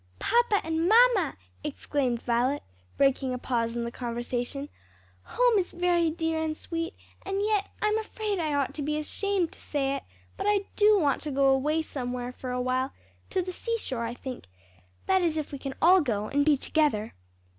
[0.17, 2.63] "Papa and mamma!" exclaimed Violet,
[2.97, 4.67] breaking a pause in the conversation,
[5.21, 9.51] "home is very dear and sweet, and yet I'm afraid I ought to be ashamed
[9.51, 10.03] to say it,
[10.37, 12.93] but I do want to go away somewhere for awhile,
[13.29, 14.45] to the seashore I think;
[15.05, 17.13] that is if we can all go and be together."